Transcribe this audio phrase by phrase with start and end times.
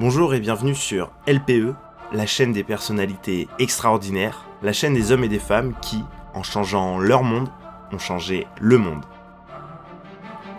[0.00, 1.74] Bonjour et bienvenue sur LPE,
[2.14, 5.98] la chaîne des personnalités extraordinaires, la chaîne des hommes et des femmes qui,
[6.32, 7.50] en changeant leur monde,
[7.92, 9.04] ont changé le monde.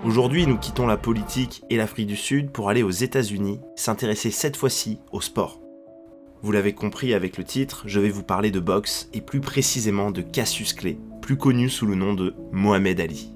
[0.06, 4.58] Aujourd'hui, nous quittons la politique et l'Afrique du Sud pour aller aux États-Unis, s'intéresser cette
[4.58, 5.60] fois-ci au sport.
[6.44, 10.12] Vous l'avez compris avec le titre, je vais vous parler de boxe et plus précisément
[10.12, 13.34] de Cassius Clay, plus connu sous le nom de Mohamed Ali.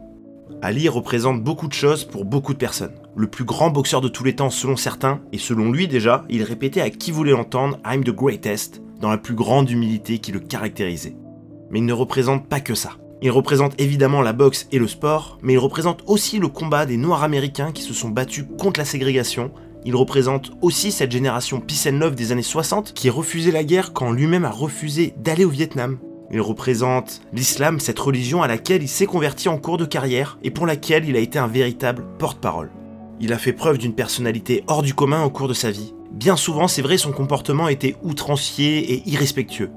[0.61, 2.93] Ali représente beaucoup de choses pour beaucoup de personnes.
[3.17, 6.43] Le plus grand boxeur de tous les temps selon certains, et selon lui déjà, il
[6.43, 10.41] répétait à qui voulait l'entendre I'm the greatest, dans la plus grande humilité qui le
[10.41, 11.15] caractérisait.
[11.71, 12.97] Mais il ne représente pas que ça.
[13.21, 16.97] Il représente évidemment la boxe et le sport, mais il représente aussi le combat des
[16.97, 19.51] Noirs américains qui se sont battus contre la ségrégation.
[19.85, 23.93] Il représente aussi cette génération peace and love des années 60 qui refusait la guerre
[23.93, 25.99] quand lui-même a refusé d'aller au Vietnam.
[26.31, 30.51] Il représente l'islam, cette religion à laquelle il s'est converti en cours de carrière et
[30.51, 32.71] pour laquelle il a été un véritable porte-parole.
[33.19, 35.93] Il a fait preuve d'une personnalité hors du commun au cours de sa vie.
[36.11, 39.71] Bien souvent, c'est vrai, son comportement était outrancier et irrespectueux.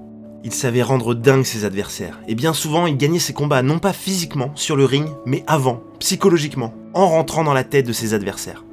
[0.45, 3.93] Il savait rendre dingue ses adversaires, et bien souvent il gagnait ses combats non pas
[3.93, 8.65] physiquement sur le ring, mais avant, psychologiquement, en rentrant dans la tête de ses adversaires.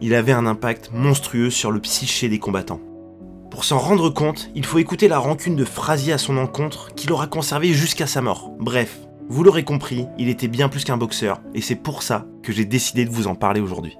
[0.00, 2.80] Il avait un impact monstrueux sur le psyché des combattants.
[3.50, 7.12] Pour s'en rendre compte, il faut écouter la rancune de Frazier à son encontre qu'il
[7.12, 8.52] aura conservé jusqu'à sa mort.
[8.60, 12.52] Bref, vous l'aurez compris, il était bien plus qu'un boxeur, et c'est pour ça que
[12.52, 13.96] j'ai décidé de vous en parler aujourd'hui.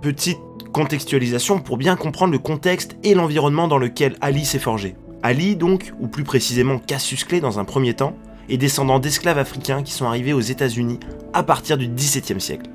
[0.00, 0.38] Petite
[0.72, 4.96] contextualisation pour bien comprendre le contexte et l'environnement dans lequel Ali s'est forgé.
[5.22, 8.16] Ali donc, ou plus précisément Cassius Clay dans un premier temps,
[8.48, 10.98] est descendant d'esclaves africains qui sont arrivés aux États-Unis
[11.34, 12.70] à partir du XVIIe siècle.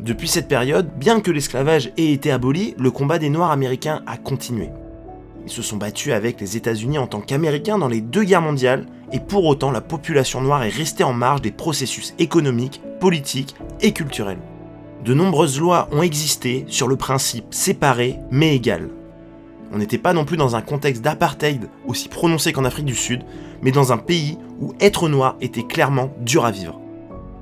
[0.00, 4.16] Depuis cette période, bien que l'esclavage ait été aboli, le combat des Noirs américains a
[4.16, 4.70] continué.
[5.44, 8.86] Ils se sont battus avec les États-Unis en tant qu'Américains dans les deux guerres mondiales,
[9.12, 13.92] et pour autant la population noire est restée en marge des processus économiques, politiques et
[13.92, 14.40] culturels.
[15.04, 18.88] De nombreuses lois ont existé sur le principe séparé mais égal.
[19.72, 23.22] On n'était pas non plus dans un contexte d'apartheid aussi prononcé qu'en Afrique du Sud,
[23.60, 26.80] mais dans un pays où être noir était clairement dur à vivre.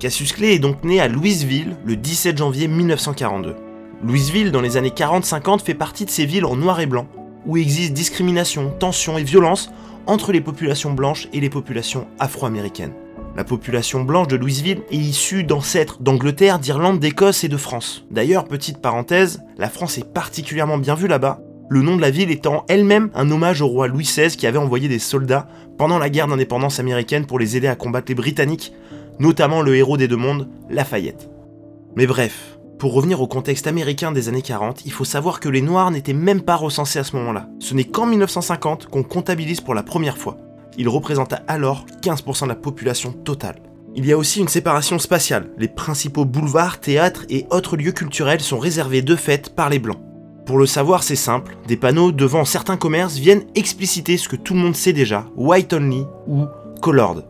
[0.01, 3.55] Cassius Clay est donc né à Louisville le 17 janvier 1942.
[4.03, 7.07] Louisville, dans les années 40-50, fait partie de ces villes en noir et blanc,
[7.47, 9.71] où existe discrimination, tension et violence
[10.07, 12.95] entre les populations blanches et les populations afro-américaines.
[13.37, 18.05] La population blanche de Louisville est issue d'ancêtres d'Angleterre, d'Irlande, d'Écosse et de France.
[18.11, 21.41] D'ailleurs, petite parenthèse, la France est particulièrement bien vue là-bas,
[21.73, 24.59] le nom de la ville étant elle-même un hommage au roi Louis XVI qui avait
[24.59, 25.49] envoyé des soldats
[25.79, 28.75] pendant la guerre d'indépendance américaine pour les aider à combattre les Britanniques,
[29.19, 31.31] notamment le héros des deux mondes, Lafayette.
[31.97, 35.63] Mais bref, pour revenir au contexte américain des années 40, il faut savoir que les
[35.63, 37.47] Noirs n'étaient même pas recensés à ce moment-là.
[37.61, 40.37] Ce n'est qu'en 1950 qu'on comptabilise pour la première fois.
[40.77, 43.63] Il représenta alors 15% de la population totale.
[43.95, 45.51] Il y a aussi une séparation spatiale.
[45.59, 50.01] Les principaux boulevards, théâtres et autres lieux culturels sont réservés de fait par les Blancs.
[50.45, 54.55] Pour le savoir, c'est simple, des panneaux devant certains commerces viennent expliciter ce que tout
[54.55, 56.47] le monde sait déjà, white only ou
[56.81, 57.23] colored.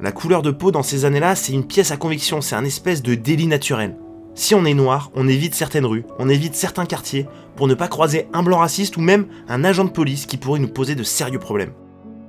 [0.00, 3.02] La couleur de peau dans ces années-là, c'est une pièce à conviction, c'est un espèce
[3.02, 3.98] de délit naturel.
[4.34, 7.88] Si on est noir, on évite certaines rues, on évite certains quartiers pour ne pas
[7.88, 11.02] croiser un blanc raciste ou même un agent de police qui pourrait nous poser de
[11.02, 11.72] sérieux problèmes.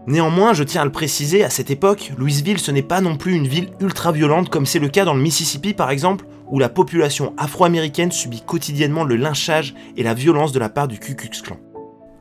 [0.06, 3.36] Néanmoins, je tiens à le préciser, à cette époque, Louisville ce n'est pas non plus
[3.36, 6.68] une ville ultra violente comme c'est le cas dans le Mississippi par exemple, où la
[6.68, 11.41] population afro-américaine subit quotidiennement le lynchage et la violence de la part du Ku Klux
[11.41, 11.58] Klan.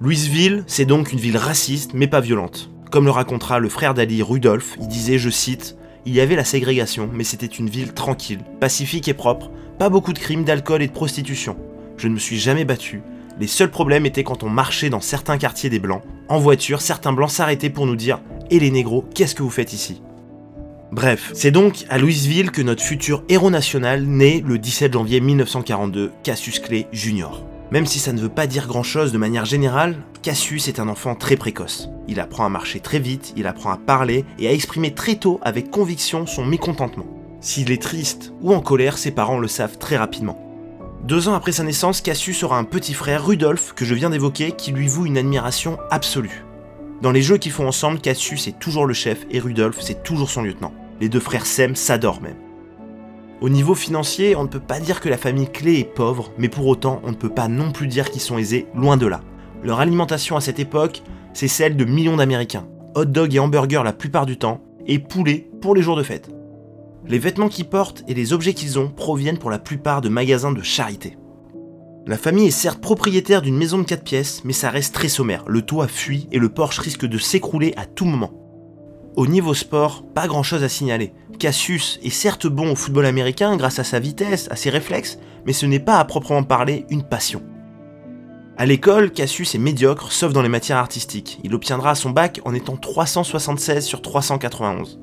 [0.00, 2.70] Louisville, c'est donc une ville raciste mais pas violente.
[2.92, 5.76] Comme le racontera le frère d'Ali, Rudolph, il disait, je cite,
[6.06, 9.50] Il y avait la ségrégation, mais c'était une ville tranquille, pacifique et propre,
[9.88, 11.56] beaucoup de crimes, d'alcool et de prostitution.
[11.96, 13.02] Je ne me suis jamais battu.
[13.40, 16.02] Les seuls problèmes étaient quand on marchait dans certains quartiers des Blancs.
[16.28, 18.20] En voiture, certains Blancs s'arrêtaient pour nous dire
[18.50, 20.02] Et les négros, qu'est-ce que vous faites ici?
[20.92, 26.12] Bref, c'est donc à Louisville que notre futur héros national naît le 17 janvier 1942,
[26.22, 27.42] Cassius Clay Jr.
[27.70, 30.88] Même si ça ne veut pas dire grand chose de manière générale, Cassius est un
[30.88, 31.88] enfant très précoce.
[32.08, 35.40] Il apprend à marcher très vite, il apprend à parler et à exprimer très tôt
[35.42, 37.06] avec conviction son mécontentement.
[37.42, 40.38] S'il est triste ou en colère, ses parents le savent très rapidement.
[41.02, 44.52] Deux ans après sa naissance, Cassius aura un petit frère, Rudolf, que je viens d'évoquer,
[44.52, 46.44] qui lui voue une admiration absolue.
[47.02, 50.30] Dans les jeux qu'ils font ensemble, Cassius est toujours le chef et Rudolf, c'est toujours
[50.30, 50.72] son lieutenant.
[51.00, 52.36] Les deux frères s'aiment, s'adorent même.
[53.40, 56.48] Au niveau financier, on ne peut pas dire que la famille Clé est pauvre, mais
[56.48, 59.20] pour autant, on ne peut pas non plus dire qu'ils sont aisés, loin de là.
[59.64, 61.02] Leur alimentation à cette époque,
[61.34, 62.68] c'est celle de millions d'Américains.
[62.94, 66.30] Hot dog et hamburger la plupart du temps, et poulet pour les jours de fête.
[67.08, 70.52] Les vêtements qu'ils portent et les objets qu'ils ont proviennent pour la plupart de magasins
[70.52, 71.18] de charité.
[72.06, 75.44] La famille est certes propriétaire d'une maison de 4 pièces, mais ça reste très sommaire.
[75.46, 78.32] Le toit fuit et le Porsche risque de s'écrouler à tout moment.
[79.14, 81.12] Au niveau sport, pas grand chose à signaler.
[81.38, 85.52] Cassius est certes bon au football américain grâce à sa vitesse, à ses réflexes, mais
[85.52, 87.42] ce n'est pas à proprement parler une passion.
[88.56, 91.40] À l'école, Cassius est médiocre, sauf dans les matières artistiques.
[91.42, 95.01] Il obtiendra son bac en étant 376 sur 391.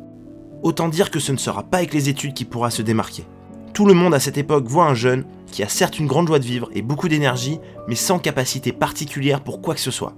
[0.62, 3.26] Autant dire que ce ne sera pas avec les études qu'il pourra se démarquer.
[3.74, 6.40] Tout le monde à cette époque voit un jeune qui a certes une grande joie
[6.40, 10.16] de vivre et beaucoup d'énergie, mais sans capacité particulière pour quoi que ce soit.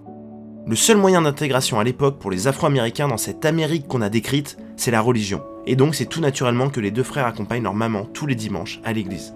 [0.65, 4.57] Le seul moyen d'intégration à l'époque pour les Afro-Américains dans cette Amérique qu'on a décrite,
[4.77, 5.43] c'est la religion.
[5.67, 8.79] Et donc c'est tout naturellement que les deux frères accompagnent leur maman tous les dimanches
[8.83, 9.33] à l'église.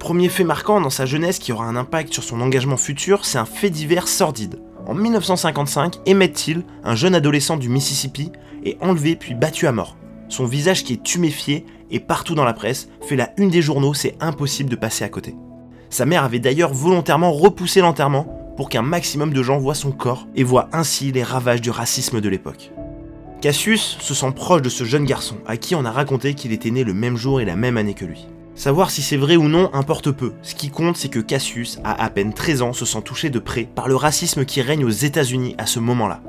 [0.00, 3.38] Premier fait marquant dans sa jeunesse qui aura un impact sur son engagement futur, c'est
[3.38, 4.60] un fait divers sordide.
[4.86, 8.32] En 1955, Emmett Till, un jeune adolescent du Mississippi,
[8.64, 9.96] est enlevé puis battu à mort.
[10.30, 13.94] Son visage qui est tuméfié et partout dans la presse fait la une des journaux,
[13.94, 15.34] c'est impossible de passer à côté.
[15.90, 20.28] Sa mère avait d'ailleurs volontairement repoussé l'enterrement pour qu'un maximum de gens voient son corps
[20.36, 22.70] et voient ainsi les ravages du racisme de l'époque.
[23.40, 26.70] Cassius se sent proche de ce jeune garçon, à qui on a raconté qu'il était
[26.70, 28.28] né le même jour et la même année que lui.
[28.54, 32.04] Savoir si c'est vrai ou non importe peu, ce qui compte c'est que Cassius, à
[32.04, 34.90] à peine 13 ans, se sent touché de près par le racisme qui règne aux
[34.90, 36.20] États-Unis à ce moment-là.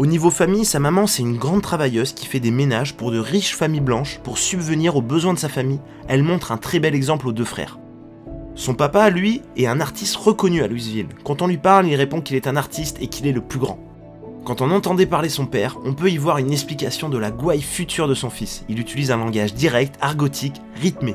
[0.00, 3.18] Au niveau famille, sa maman c'est une grande travailleuse qui fait des ménages pour de
[3.18, 5.82] riches familles blanches pour subvenir aux besoins de sa famille.
[6.08, 7.78] Elle montre un très bel exemple aux deux frères.
[8.54, 11.08] Son papa, lui, est un artiste reconnu à Louisville.
[11.22, 13.58] Quand on lui parle, il répond qu'il est un artiste et qu'il est le plus
[13.58, 13.78] grand.
[14.46, 17.60] Quand on entendait parler son père, on peut y voir une explication de la gouaille
[17.60, 18.64] future de son fils.
[18.70, 21.14] Il utilise un langage direct, argotique, rythmé.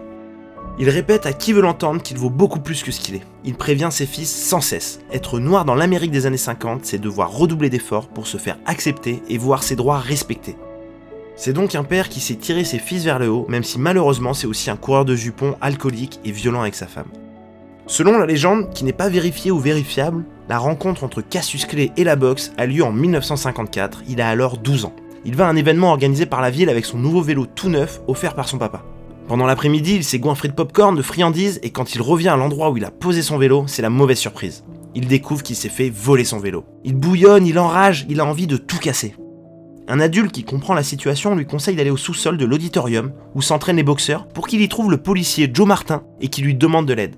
[0.78, 3.26] Il répète à qui veut l'entendre qu'il vaut beaucoup plus que ce qu'il est.
[3.46, 5.00] Il prévient ses fils sans cesse.
[5.10, 9.24] Être noir dans l'Amérique des années 50, c'est devoir redoubler d'efforts pour se faire accepter
[9.30, 10.58] et voir ses droits respectés.
[11.38, 14.34] C'est donc un père qui sait tirer ses fils vers le haut, même si malheureusement
[14.34, 17.10] c'est aussi un coureur de jupons alcoolique et violent avec sa femme.
[17.88, 22.04] Selon la légende, qui n'est pas vérifiée ou vérifiable, la rencontre entre Cassius Clay et
[22.04, 24.96] la boxe a lieu en 1954, il a alors 12 ans.
[25.24, 28.02] Il va à un événement organisé par la ville avec son nouveau vélo tout neuf
[28.08, 28.84] offert par son papa.
[29.28, 32.70] Pendant l'après-midi, il s'est goinfré de popcorn, de friandises, et quand il revient à l'endroit
[32.70, 34.64] où il a posé son vélo, c'est la mauvaise surprise.
[34.94, 36.64] Il découvre qu'il s'est fait voler son vélo.
[36.84, 39.16] Il bouillonne, il enrage, il a envie de tout casser.
[39.88, 43.76] Un adulte qui comprend la situation lui conseille d'aller au sous-sol de l'auditorium où s'entraînent
[43.78, 46.94] les boxeurs pour qu'il y trouve le policier Joe Martin et qui lui demande de
[46.94, 47.16] l'aide.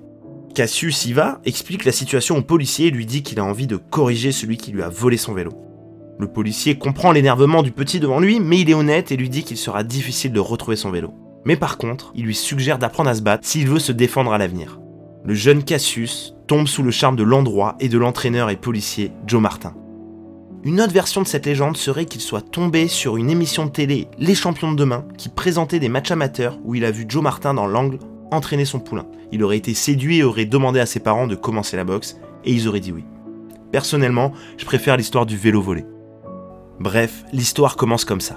[0.54, 3.76] Cassius y va, explique la situation au policier et lui dit qu'il a envie de
[3.76, 5.52] corriger celui qui lui a volé son vélo.
[6.18, 9.44] Le policier comprend l'énervement du petit devant lui, mais il est honnête et lui dit
[9.44, 11.14] qu'il sera difficile de retrouver son vélo.
[11.48, 14.38] Mais par contre, il lui suggère d'apprendre à se battre s'il veut se défendre à
[14.38, 14.78] l'avenir.
[15.24, 19.40] Le jeune Cassius tombe sous le charme de l'endroit et de l'entraîneur et policier Joe
[19.40, 19.72] Martin.
[20.62, 24.08] Une autre version de cette légende serait qu'il soit tombé sur une émission de télé
[24.18, 27.54] Les Champions de demain qui présentait des matchs amateurs où il a vu Joe Martin
[27.54, 27.98] dans l'angle
[28.30, 29.06] entraîner son poulain.
[29.32, 32.52] Il aurait été séduit et aurait demandé à ses parents de commencer la boxe, et
[32.52, 33.06] ils auraient dit oui.
[33.72, 35.86] Personnellement, je préfère l'histoire du vélo volé.
[36.78, 38.36] Bref, l'histoire commence comme ça.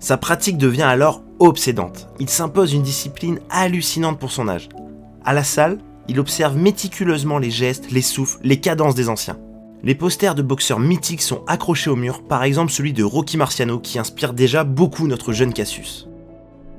[0.00, 2.08] Sa pratique devient alors obsédante.
[2.20, 4.68] Il s'impose une discipline hallucinante pour son âge.
[5.24, 5.78] À la salle,
[6.08, 9.38] il observe méticuleusement les gestes, les souffles, les cadences des anciens.
[9.82, 13.78] Les posters de boxeurs mythiques sont accrochés au mur, par exemple celui de Rocky Marciano
[13.78, 16.06] qui inspire déjà beaucoup notre jeune Cassius.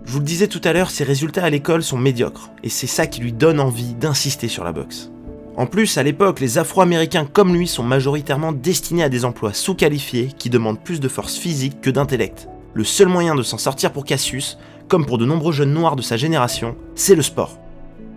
[0.05, 2.87] Je vous le disais tout à l'heure, ses résultats à l'école sont médiocres, et c'est
[2.87, 5.11] ça qui lui donne envie d'insister sur la boxe.
[5.57, 10.29] En plus, à l'époque, les Afro-Américains comme lui sont majoritairement destinés à des emplois sous-qualifiés
[10.37, 12.47] qui demandent plus de force physique que d'intellect.
[12.73, 14.57] Le seul moyen de s'en sortir pour Cassius,
[14.87, 17.57] comme pour de nombreux jeunes noirs de sa génération, c'est le sport.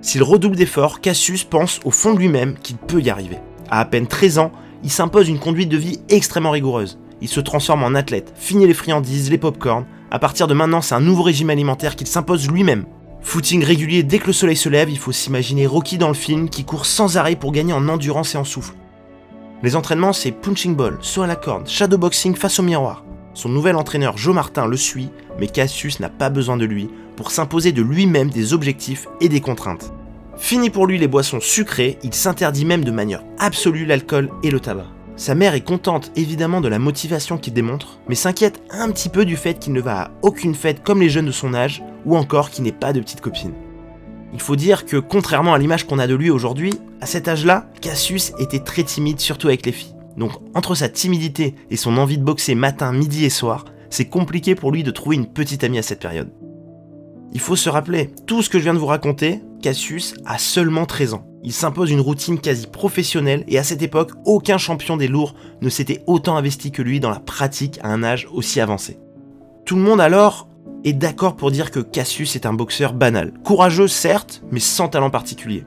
[0.01, 3.39] S'il redouble d'efforts, Cassius pense au fond de lui-même qu'il peut y arriver.
[3.71, 4.53] À à peine 13 ans,
[4.85, 6.99] il s'impose une conduite de vie extrêmement rigoureuse.
[7.21, 10.95] Il se transforme en athlète, finit les friandises, les pop-corn, à partir de maintenant, c'est
[10.95, 12.85] un nouveau régime alimentaire qu'il s'impose lui-même.
[13.23, 16.49] Footing régulier dès que le soleil se lève, il faut s'imaginer Rocky dans le film
[16.49, 18.75] qui court sans arrêt pour gagner en endurance et en souffle.
[19.63, 23.05] Les entraînements, c'est punching ball, saut à la corde, shadowboxing face au miroir.
[23.35, 27.31] Son nouvel entraîneur Joe Martin le suit, mais Cassius n'a pas besoin de lui pour
[27.31, 29.93] s'imposer de lui-même des objectifs et des contraintes.
[30.37, 34.61] Fini pour lui les boissons sucrées, il s'interdit même de manière absolue l'alcool et le
[34.61, 34.87] tabac.
[35.17, 39.25] Sa mère est contente évidemment de la motivation qu'il démontre, mais s'inquiète un petit peu
[39.25, 42.17] du fait qu'il ne va à aucune fête comme les jeunes de son âge, ou
[42.17, 43.55] encore qu'il n'ait pas de petite copine.
[44.33, 47.69] Il faut dire que contrairement à l'image qu'on a de lui aujourd'hui, à cet âge-là,
[47.81, 49.94] Cassius était très timide, surtout avec les filles.
[50.17, 54.55] Donc entre sa timidité et son envie de boxer matin, midi et soir, c'est compliqué
[54.55, 56.33] pour lui de trouver une petite amie à cette période.
[57.33, 60.87] Il faut se rappeler, tout ce que je viens de vous raconter, Cassius a seulement
[60.87, 61.27] 13 ans.
[61.43, 65.69] Il s'impose une routine quasi professionnelle et à cette époque, aucun champion des lourds ne
[65.69, 68.99] s'était autant investi que lui dans la pratique à un âge aussi avancé.
[69.65, 70.49] Tout le monde alors
[70.85, 73.33] est d'accord pour dire que Cassius est un boxeur banal.
[73.43, 75.65] Courageux certes, mais sans talent particulier.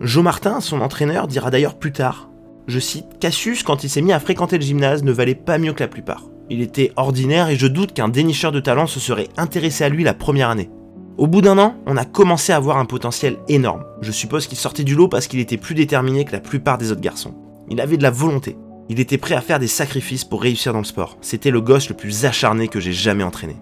[0.00, 2.28] Joe Martin, son entraîneur, dira d'ailleurs plus tard,
[2.66, 5.72] je cite, Cassius, quand il s'est mis à fréquenter le gymnase, ne valait pas mieux
[5.72, 6.24] que la plupart.
[6.50, 10.04] Il était ordinaire et je doute qu'un dénicheur de talent se serait intéressé à lui
[10.04, 10.70] la première année.
[11.16, 13.84] Au bout d'un an, on a commencé à avoir un potentiel énorme.
[14.00, 16.90] Je suppose qu'il sortait du lot parce qu'il était plus déterminé que la plupart des
[16.90, 17.34] autres garçons.
[17.70, 18.56] Il avait de la volonté.
[18.88, 21.16] Il était prêt à faire des sacrifices pour réussir dans le sport.
[21.20, 23.56] C'était le gosse le plus acharné que j'ai jamais entraîné.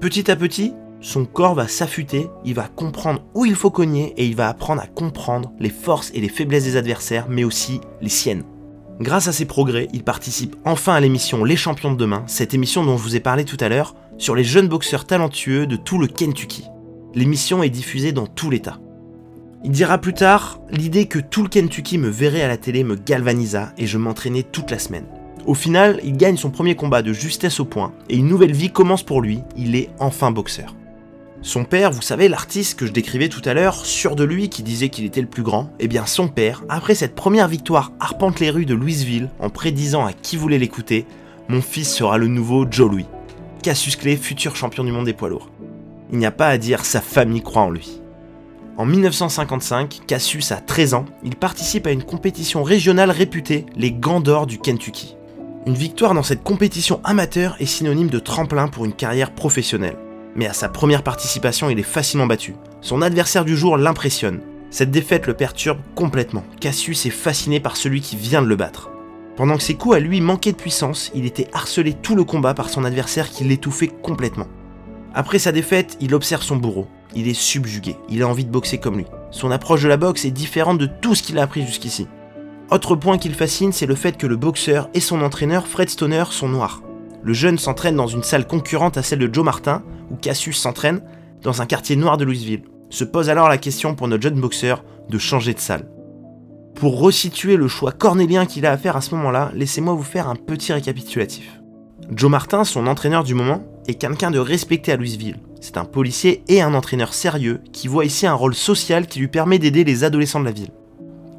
[0.00, 4.24] Petit à petit, son corps va s'affûter, il va comprendre où il faut cogner et
[4.26, 8.08] il va apprendre à comprendre les forces et les faiblesses des adversaires, mais aussi les
[8.08, 8.44] siennes.
[9.00, 12.84] Grâce à ses progrès, il participe enfin à l'émission Les Champions de demain, cette émission
[12.84, 15.98] dont je vous ai parlé tout à l'heure, sur les jeunes boxeurs talentueux de tout
[15.98, 16.64] le Kentucky.
[17.14, 18.78] L'émission est diffusée dans tout l'État.
[19.64, 22.96] Il dira plus tard, l'idée que tout le Kentucky me verrait à la télé me
[22.96, 25.06] galvanisa et je m'entraînais toute la semaine.
[25.46, 28.70] Au final, il gagne son premier combat de justesse au point et une nouvelle vie
[28.70, 30.74] commence pour lui, il est enfin boxeur.
[31.44, 34.62] Son père, vous savez, l'artiste que je décrivais tout à l'heure, sûr de lui qui
[34.62, 38.40] disait qu'il était le plus grand, eh bien son père, après cette première victoire, arpente
[38.40, 41.04] les rues de Louisville en prédisant à qui voulait l'écouter,
[41.48, 43.04] mon fils sera le nouveau Joe Louis.
[43.62, 45.50] Cassius Clay, futur champion du monde des poids lourds.
[46.10, 48.00] Il n'y a pas à dire, sa famille croit en lui.
[48.78, 54.20] En 1955, Cassius a 13 ans, il participe à une compétition régionale réputée, les Gants
[54.20, 55.14] d'Or du Kentucky.
[55.66, 59.98] Une victoire dans cette compétition amateur est synonyme de tremplin pour une carrière professionnelle
[60.36, 62.54] mais à sa première participation, il est facilement battu.
[62.80, 64.40] Son adversaire du jour l'impressionne.
[64.70, 66.44] Cette défaite le perturbe complètement.
[66.60, 68.90] Cassius est fasciné par celui qui vient de le battre.
[69.36, 72.54] Pendant que ses coups à lui manquaient de puissance, il était harcelé tout le combat
[72.54, 74.48] par son adversaire qui l'étouffait complètement.
[75.12, 76.88] Après sa défaite, il observe son bourreau.
[77.16, 79.06] Il est subjugué, il a envie de boxer comme lui.
[79.30, 82.08] Son approche de la boxe est différente de tout ce qu'il a appris jusqu'ici.
[82.70, 85.90] Autre point qui le fascine, c'est le fait que le boxeur et son entraîneur, Fred
[85.90, 86.82] Stoner, sont noirs.
[87.24, 91.00] Le jeune s'entraîne dans une salle concurrente à celle de Joe Martin, où Cassius s'entraîne,
[91.42, 92.64] dans un quartier noir de Louisville.
[92.90, 95.88] Se pose alors la question pour notre jeune boxeur de changer de salle.
[96.74, 100.28] Pour resituer le choix cornélien qu'il a à faire à ce moment-là, laissez-moi vous faire
[100.28, 101.62] un petit récapitulatif.
[102.10, 105.38] Joe Martin, son entraîneur du moment, est quelqu'un de respecté à Louisville.
[105.62, 109.28] C'est un policier et un entraîneur sérieux qui voit ici un rôle social qui lui
[109.28, 110.72] permet d'aider les adolescents de la ville.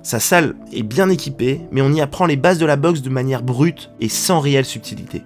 [0.01, 3.09] Sa salle est bien équipée, mais on y apprend les bases de la boxe de
[3.09, 5.21] manière brute et sans réelle subtilité.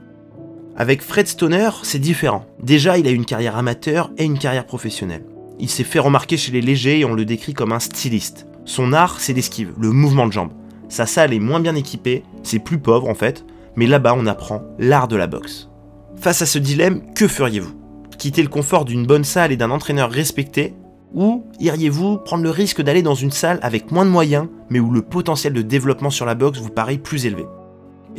[0.81, 2.45] Avec Fred Stoner, c'est différent.
[2.63, 5.25] Déjà, il a une carrière amateur et une carrière professionnelle.
[5.59, 8.47] Il s'est fait remarquer chez les légers et on le décrit comme un styliste.
[8.63, 10.53] Son art, c'est l'esquive, le mouvement de jambe.
[10.87, 13.43] Sa salle est moins bien équipée, c'est plus pauvre en fait,
[13.75, 15.67] mais là-bas on apprend l'art de la boxe.
[16.15, 17.73] Face à ce dilemme, que feriez-vous?
[18.17, 20.75] Quitter le confort d'une bonne salle et d'un entraîneur respecté?
[21.13, 24.91] Ou iriez-vous prendre le risque d'aller dans une salle avec moins de moyens, mais où
[24.91, 27.43] le potentiel de développement sur la boxe vous paraît plus élevé?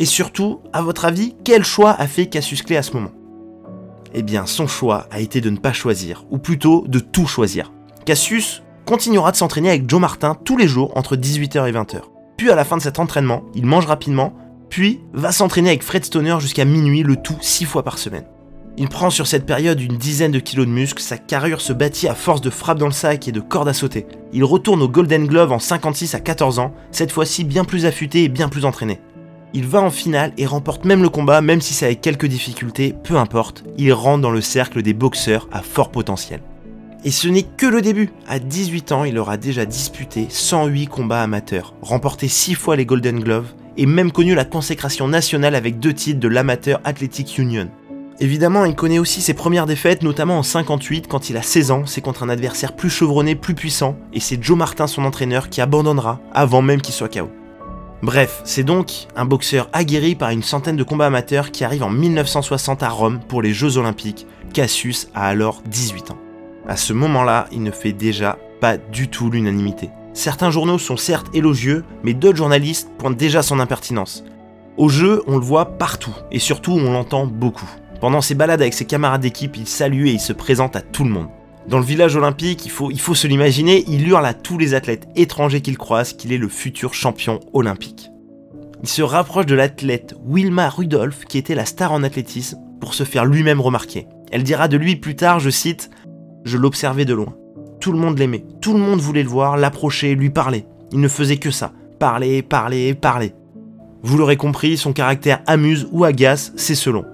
[0.01, 3.13] Et surtout, à votre avis, quel choix a fait Cassius Clay à ce moment?
[4.15, 7.71] Eh bien, son choix a été de ne pas choisir, ou plutôt de tout choisir.
[8.07, 12.01] Cassius continuera de s'entraîner avec Joe Martin tous les jours entre 18h et 20h.
[12.39, 14.33] Puis à la fin de cet entraînement, il mange rapidement,
[14.71, 18.25] puis va s'entraîner avec Fred Stoner jusqu'à minuit, le tout 6 fois par semaine.
[18.79, 22.09] Il prend sur cette période une dizaine de kilos de muscles, sa carrure se bâtit
[22.09, 24.07] à force de frappes dans le sac et de cordes à sauter.
[24.33, 28.25] Il retourne au Golden Glove en 56 à 14 ans, cette fois-ci bien plus affûté
[28.25, 28.99] et bien plus entraîné.
[29.53, 32.95] Il va en finale et remporte même le combat, même si c'est avec quelques difficultés,
[33.03, 36.41] peu importe, il rentre dans le cercle des boxeurs à fort potentiel.
[37.05, 38.11] Et ce n'est que le début.
[38.29, 43.19] À 18 ans, il aura déjà disputé 108 combats amateurs, remporté 6 fois les Golden
[43.19, 47.71] Gloves et même connu la consécration nationale avec deux titres de l'Amateur Athletic Union.
[48.21, 51.87] Évidemment, il connaît aussi ses premières défaites, notamment en 58 quand il a 16 ans,
[51.87, 55.63] c'est contre un adversaire plus chevronné, plus puissant, et c'est Joe Martin, son entraîneur, qui
[55.63, 57.31] abandonnera avant même qu'il soit KO.
[58.03, 61.91] Bref, c'est donc un boxeur aguerri par une centaine de combats amateurs qui arrive en
[61.91, 64.27] 1960 à Rome pour les Jeux Olympiques.
[64.55, 66.19] Cassius a alors 18 ans.
[66.67, 69.91] À ce moment-là, il ne fait déjà pas du tout l'unanimité.
[70.15, 74.25] Certains journaux sont certes élogieux, mais d'autres journalistes pointent déjà son impertinence.
[74.79, 77.69] Au jeu, on le voit partout, et surtout on l'entend beaucoup.
[78.01, 81.05] Pendant ses balades avec ses camarades d'équipe, il salue et il se présente à tout
[81.05, 81.29] le monde.
[81.71, 85.61] Dans le village olympique, il faut, se l'imaginer, il hurle à tous les athlètes étrangers
[85.61, 88.11] qu'il croise qu'il est le futur champion olympique.
[88.83, 93.05] Il se rapproche de l'athlète Wilma Rudolph, qui était la star en athlétisme, pour se
[93.05, 94.09] faire lui-même remarquer.
[94.33, 95.91] Elle dira de lui plus tard, je cite,
[96.45, 97.37] Je l'observais de loin.
[97.79, 100.67] Tout le monde l'aimait, tout le monde voulait le voir, l'approcher, lui parler.
[100.91, 103.33] Il ne faisait que ça, parler, parler, parler.
[104.03, 107.05] Vous l'aurez compris, son caractère amuse ou agace, c'est selon.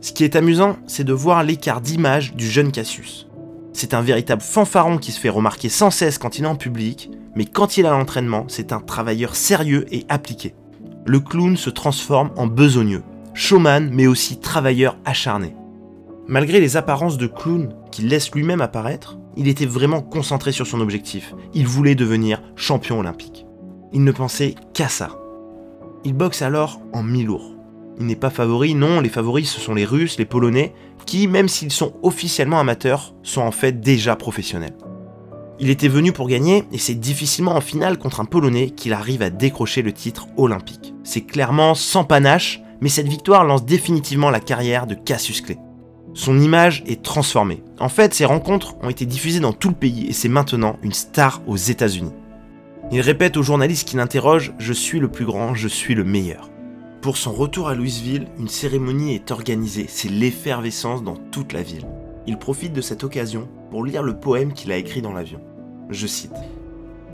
[0.00, 3.27] Ce qui est amusant, c'est de voir l'écart d'image du jeune Cassius.
[3.72, 7.10] C'est un véritable fanfaron qui se fait remarquer sans cesse quand il est en public,
[7.34, 10.54] mais quand il a l'entraînement, c'est un travailleur sérieux et appliqué.
[11.06, 13.02] Le clown se transforme en besogneux,
[13.34, 15.54] showman mais aussi travailleur acharné.
[16.26, 20.80] Malgré les apparences de clown qu'il laisse lui-même apparaître, il était vraiment concentré sur son
[20.80, 21.34] objectif.
[21.54, 23.46] Il voulait devenir champion olympique.
[23.92, 25.18] Il ne pensait qu'à ça.
[26.04, 27.54] Il boxe alors en mi-lourd.
[27.98, 30.74] Il n'est pas favori, non, les favoris ce sont les Russes, les Polonais,
[31.08, 34.76] qui, même s'ils sont officiellement amateurs, sont en fait déjà professionnels.
[35.58, 39.22] Il était venu pour gagner et c'est difficilement en finale contre un Polonais qu'il arrive
[39.22, 40.94] à décrocher le titre olympique.
[41.04, 45.56] C'est clairement sans panache, mais cette victoire lance définitivement la carrière de Cassius Clay.
[46.12, 47.62] Son image est transformée.
[47.80, 50.92] En fait, ces rencontres ont été diffusées dans tout le pays et c'est maintenant une
[50.92, 52.12] star aux États-Unis.
[52.92, 56.50] Il répète aux journalistes qui l'interrogent Je suis le plus grand, je suis le meilleur.
[57.00, 61.86] Pour son retour à Louisville, une cérémonie est organisée, c'est l'effervescence dans toute la ville.
[62.26, 65.40] Il profite de cette occasion pour lire le poème qu'il a écrit dans l'avion.
[65.90, 66.34] Je cite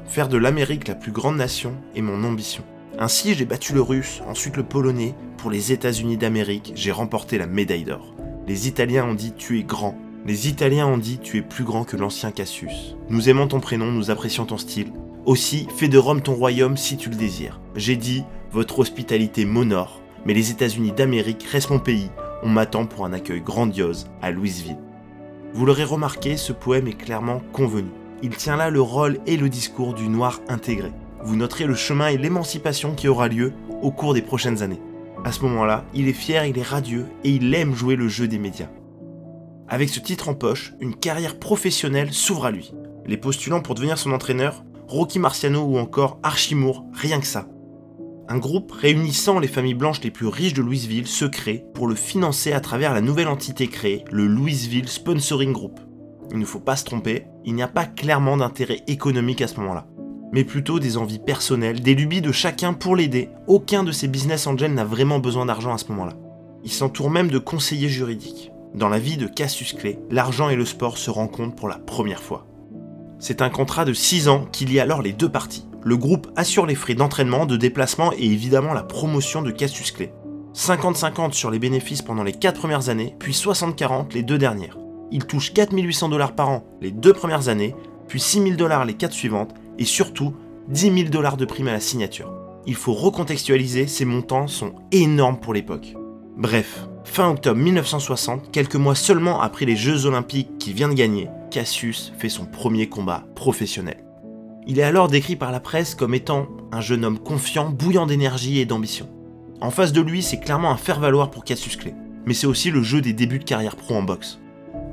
[0.06, 2.64] Faire de l'Amérique la plus grande nation est mon ambition.
[2.98, 5.14] Ainsi, j'ai battu le russe, ensuite le polonais.
[5.36, 8.14] Pour les États-Unis d'Amérique, j'ai remporté la médaille d'or.
[8.48, 9.98] Les Italiens ont dit Tu es grand.
[10.24, 12.96] Les Italiens ont dit Tu es plus grand que l'ancien Cassius.
[13.10, 14.92] Nous aimons ton prénom, nous apprécions ton style.
[15.26, 17.60] Aussi, fais de Rome ton royaume si tu le désires.
[17.76, 18.24] J'ai dit
[18.54, 22.12] Votre hospitalité m'honore, mais les États-Unis d'Amérique restent mon pays.
[22.44, 24.78] On m'attend pour un accueil grandiose à Louisville.
[25.52, 27.88] Vous l'aurez remarqué, ce poème est clairement convenu.
[28.22, 30.92] Il tient là le rôle et le discours du noir intégré.
[31.24, 34.80] Vous noterez le chemin et l'émancipation qui aura lieu au cours des prochaines années.
[35.24, 38.28] À ce moment-là, il est fier, il est radieux et il aime jouer le jeu
[38.28, 38.70] des médias.
[39.68, 42.72] Avec ce titre en poche, une carrière professionnelle s'ouvre à lui.
[43.04, 47.48] Les postulants pour devenir son entraîneur, Rocky Marciano ou encore Archimour, rien que ça.
[48.26, 51.94] Un groupe réunissant les familles blanches les plus riches de Louisville se crée pour le
[51.94, 55.78] financer à travers la nouvelle entité créée, le Louisville Sponsoring Group.
[56.30, 59.60] Il ne faut pas se tromper, il n'y a pas clairement d'intérêt économique à ce
[59.60, 59.86] moment-là,
[60.32, 63.28] mais plutôt des envies personnelles, des lubies de chacun pour l'aider.
[63.46, 66.14] Aucun de ces business angels n'a vraiment besoin d'argent à ce moment-là.
[66.64, 68.50] Il s'entoure même de conseillers juridiques.
[68.74, 72.22] Dans la vie de Cassius Clay, l'argent et le sport se rencontrent pour la première
[72.22, 72.46] fois.
[73.18, 75.66] C'est un contrat de 6 ans qui lie alors les deux parties.
[75.86, 80.14] Le groupe assure les frais d'entraînement, de déplacement et évidemment la promotion de Cassius Clay.
[80.54, 84.78] 50-50 sur les bénéfices pendant les 4 premières années, puis 60-40 les deux dernières.
[85.10, 87.74] Il touche 4800 dollars par an les deux premières années,
[88.08, 90.34] puis 6000 dollars les 4 suivantes, et surtout
[90.68, 92.32] 10 000 dollars de prime à la signature.
[92.66, 95.94] Il faut recontextualiser, ces montants sont énormes pour l'époque.
[96.38, 101.28] Bref, fin octobre 1960, quelques mois seulement après les Jeux Olympiques qu'il vient de gagner,
[101.50, 104.03] Cassius fait son premier combat professionnel.
[104.66, 108.60] Il est alors décrit par la presse comme étant un jeune homme confiant, bouillant d'énergie
[108.60, 109.08] et d'ambition.
[109.60, 112.82] En face de lui, c'est clairement un faire-valoir pour Cassius Clay, mais c'est aussi le
[112.82, 114.38] jeu des débuts de carrière pro en boxe.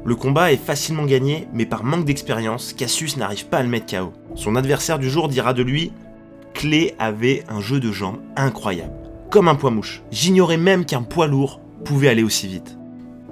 [0.04, 3.98] Le combat est facilement gagné, mais par manque d'expérience, Cassius n'arrive pas à le mettre
[3.98, 4.12] KO.
[4.36, 5.94] Son adversaire du jour dira de lui
[6.54, 8.94] Clay avait un jeu de jambes incroyable,
[9.30, 10.02] comme un poids mouche.
[10.12, 12.78] J'ignorais même qu'un poids lourd pouvait aller aussi vite.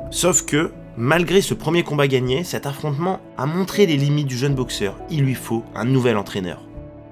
[0.10, 4.54] Sauf que, malgré ce premier combat gagné, cet affrontement a montré les limites du jeune
[4.54, 4.98] boxeur.
[5.10, 6.62] Il lui faut un nouvel entraîneur.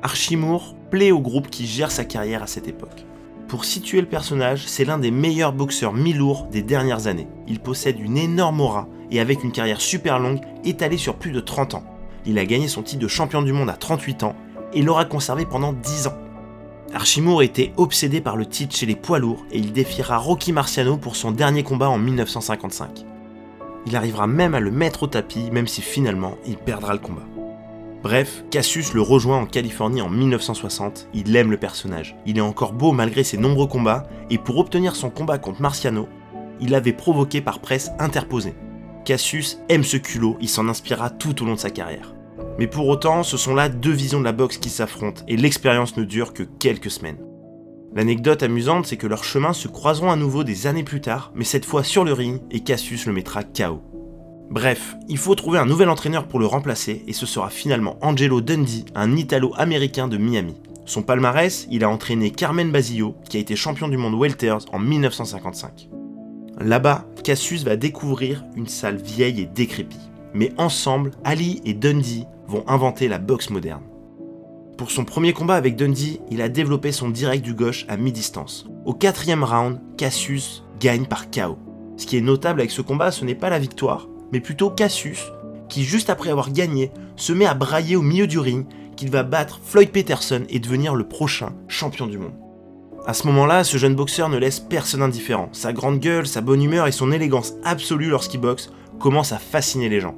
[0.04, 3.06] Archimour plaît au groupe qui gère sa carrière à cette époque.
[3.48, 7.30] Pour situer le personnage, c'est l'un des meilleurs boxeurs mi-lourds des dernières années.
[7.48, 11.40] Il possède une énorme aura et avec une carrière super longue étalée sur plus de
[11.40, 11.84] 30 ans.
[12.26, 14.36] Il a gagné son titre de champion du monde à 38 ans
[14.74, 16.18] et l'aura conservé pendant 10 ans.
[16.94, 20.98] Archimour était obsédé par le titre chez les poids lourds et il défiera Rocky Marciano
[20.98, 23.06] pour son dernier combat en 1955.
[23.88, 27.24] Il arrivera même à le mettre au tapis, même si finalement il perdra le combat.
[28.04, 32.74] Bref, Cassius le rejoint en Californie en 1960, il aime le personnage, il est encore
[32.74, 36.10] beau malgré ses nombreux combats, et pour obtenir son combat contre Marciano,
[36.60, 38.56] il l'avait provoqué par presse interposée.
[39.06, 42.14] Cassius aime ce culot, il s'en inspirera tout au long de sa carrière.
[42.60, 45.96] Mais pour autant, ce sont là deux visions de la boxe qui s'affrontent, et l'expérience
[45.96, 47.20] ne dure que quelques semaines.
[47.98, 51.44] L'anecdote amusante, c'est que leurs chemins se croiseront à nouveau des années plus tard, mais
[51.44, 53.82] cette fois sur le ring, et Cassius le mettra KO.
[54.52, 58.40] Bref, il faut trouver un nouvel entraîneur pour le remplacer et ce sera finalement Angelo
[58.40, 60.62] Dundee, un Italo-américain de Miami.
[60.86, 64.78] Son palmarès, il a entraîné Carmen Basillo, qui a été champion du monde welters en
[64.78, 65.90] 1955.
[66.60, 70.12] Là-bas, Cassius va découvrir une salle vieille et décrépite.
[70.36, 73.87] Mais ensemble, Ali et Dundee vont inventer la boxe moderne.
[74.78, 78.68] Pour son premier combat avec Dundee, il a développé son direct du gauche à mi-distance.
[78.86, 81.58] Au quatrième round, Cassius gagne par KO.
[81.98, 85.32] Ce qui est notable avec ce combat, ce n'est pas la victoire, mais plutôt Cassius,
[85.68, 89.24] qui juste après avoir gagné, se met à brailler au milieu du ring qu'il va
[89.24, 92.36] battre Floyd Peterson et devenir le prochain champion du monde.
[93.08, 95.50] À ce moment-là, ce jeune boxeur ne laisse personne indifférent.
[95.54, 99.90] Sa grande gueule, sa bonne humeur et son élégance absolue lorsqu'il boxe commencent à fasciner
[99.90, 100.16] les gens.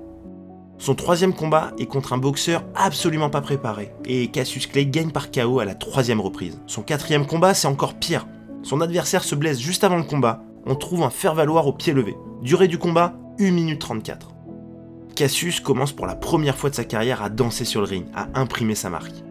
[0.79, 5.29] Son troisième combat est contre un boxeur absolument pas préparé, et Cassius Clay gagne par
[5.29, 6.57] KO à la troisième reprise.
[6.67, 8.25] Son quatrième combat, c'est encore pire.
[8.63, 12.15] Son adversaire se blesse juste avant le combat, on trouve un faire-valoir au pied levé.
[12.41, 14.29] Durée du combat, 1 minute 34.
[15.15, 18.29] Cassius commence pour la première fois de sa carrière à danser sur le ring, à
[18.39, 19.23] imprimer sa marque.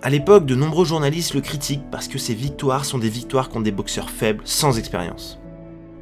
[0.00, 3.64] À l'époque, de nombreux journalistes le critiquent parce que ses victoires sont des victoires contre
[3.64, 5.37] des boxeurs faibles, sans expérience.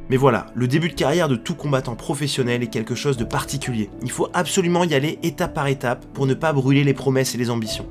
[0.08, 3.90] Mais voilà, le début de carrière de tout combattant professionnel est quelque chose de particulier.
[4.02, 7.38] Il faut absolument y aller étape par étape pour ne pas brûler les promesses et
[7.38, 7.86] les ambitions.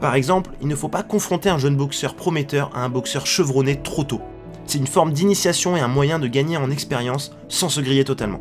[0.00, 3.82] Par exemple, il ne faut pas confronter un jeune boxeur prometteur à un boxeur chevronné
[3.82, 4.20] trop tôt.
[4.66, 8.40] C'est une forme d'initiation et un moyen de gagner en expérience sans se griller totalement.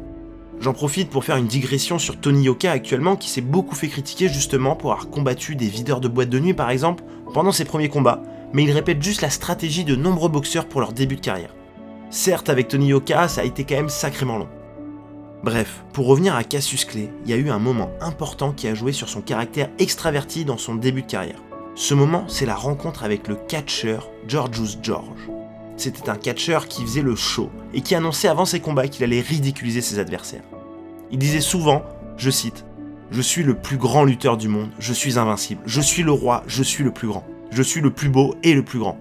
[0.60, 4.28] J'en profite pour faire une digression sur Tony Yoka actuellement qui s'est beaucoup fait critiquer
[4.28, 7.04] justement pour avoir combattu des videurs de boîtes de nuit par exemple
[7.34, 8.22] pendant ses premiers combats,
[8.54, 11.57] mais il répète juste la stratégie de nombreux boxeurs pour leur début de carrière.
[12.10, 14.48] Certes, avec Tony Yoka, ça a été quand même sacrément long.
[15.44, 18.74] Bref, pour revenir à Cassius Clay, il y a eu un moment important qui a
[18.74, 21.42] joué sur son caractère extraverti dans son début de carrière.
[21.76, 25.30] Ce moment, c'est la rencontre avec le catcheur Georgius George.
[25.76, 29.22] C'était un catcheur qui faisait le show et qui annonçait avant ses combats qu'il allait
[29.22, 30.44] ridiculiser ses adversaires.
[31.12, 31.84] Il disait souvent,
[32.18, 32.66] je cite,
[33.12, 36.44] Je suis le plus grand lutteur du monde, je suis invincible, je suis le roi,
[36.48, 38.98] je suis le plus grand, je suis le plus beau et le plus grand.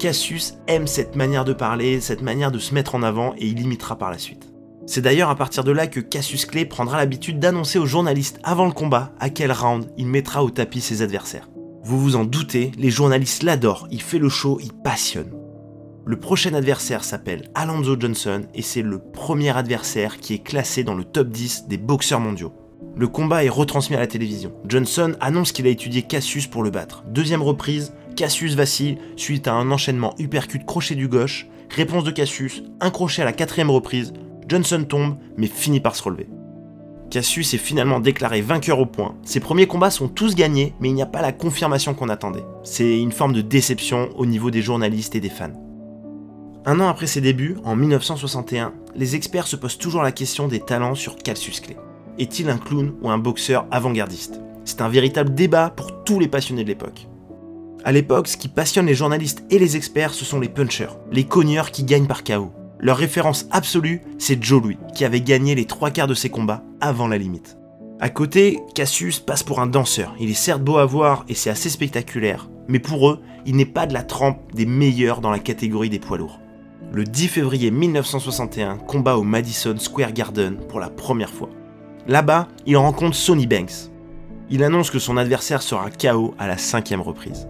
[0.00, 3.60] Cassius aime cette manière de parler, cette manière de se mettre en avant et il
[3.60, 4.50] imitera par la suite.
[4.86, 8.64] C'est d'ailleurs à partir de là que Cassius Clay prendra l'habitude d'annoncer aux journalistes avant
[8.64, 11.50] le combat à quel round il mettra au tapis ses adversaires.
[11.84, 15.34] Vous vous en doutez, les journalistes l'adorent, il fait le show, il passionne.
[16.06, 20.94] Le prochain adversaire s'appelle Alonzo Johnson et c'est le premier adversaire qui est classé dans
[20.94, 22.54] le top 10 des boxeurs mondiaux.
[22.96, 24.52] Le combat est retransmis à la télévision.
[24.66, 27.04] Johnson annonce qu'il a étudié Cassius pour le battre.
[27.06, 32.62] Deuxième reprise, Cassius vacille suite à un enchaînement uppercut crochet du gauche, réponse de Cassius,
[32.80, 34.12] un crochet à la quatrième reprise,
[34.48, 36.28] Johnson tombe mais finit par se relever.
[37.10, 39.16] Cassius est finalement déclaré vainqueur au point.
[39.24, 42.44] Ses premiers combats sont tous gagnés, mais il n'y a pas la confirmation qu'on attendait.
[42.62, 45.50] C'est une forme de déception au niveau des journalistes et des fans.
[46.66, 50.60] Un an après ses débuts, en 1961, les experts se posent toujours la question des
[50.60, 51.76] talents sur Cassius Clay.
[52.18, 54.40] Est-il un clown ou un boxeur avant-gardiste?
[54.64, 57.08] C'est un véritable débat pour tous les passionnés de l'époque.
[57.82, 61.24] À l'époque, ce qui passionne les journalistes et les experts, ce sont les punchers, les
[61.24, 62.52] cogneurs qui gagnent par KO.
[62.78, 66.62] Leur référence absolue, c'est Joe Louis, qui avait gagné les trois quarts de ses combats
[66.80, 67.56] avant la limite.
[67.98, 70.14] À côté, Cassius passe pour un danseur.
[70.20, 73.64] Il est certes beau à voir et c'est assez spectaculaire, mais pour eux, il n'est
[73.64, 76.40] pas de la trempe des meilleurs dans la catégorie des poids lourds.
[76.92, 81.50] Le 10 février 1961, combat au Madison Square Garden pour la première fois.
[82.06, 83.90] Là-bas, il rencontre Sonny Banks.
[84.50, 87.46] Il annonce que son adversaire sera KO à la cinquième reprise.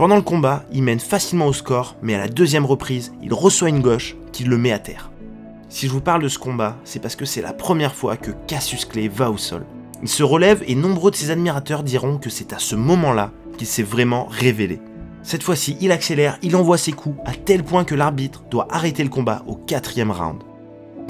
[0.00, 3.68] Pendant le combat, il mène facilement au score, mais à la deuxième reprise, il reçoit
[3.68, 5.10] une gauche qui le met à terre.
[5.68, 8.30] Si je vous parle de ce combat, c'est parce que c'est la première fois que
[8.46, 9.66] Cassius Clay va au sol.
[10.02, 13.66] Il se relève et nombreux de ses admirateurs diront que c'est à ce moment-là qu'il
[13.66, 14.80] s'est vraiment révélé.
[15.22, 19.04] Cette fois-ci, il accélère, il envoie ses coups à tel point que l'arbitre doit arrêter
[19.04, 20.42] le combat au quatrième round.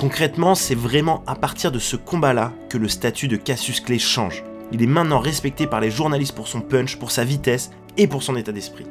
[0.00, 4.42] Concrètement, c'est vraiment à partir de ce combat-là que le statut de Cassius Clay change.
[4.72, 8.22] Il est maintenant respecté par les journalistes pour son punch, pour sa vitesse et pour
[8.22, 8.86] son état d'esprit.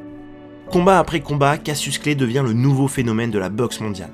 [0.71, 4.11] Combat après combat, Cassius Clay devient le nouveau phénomène de la boxe mondiale.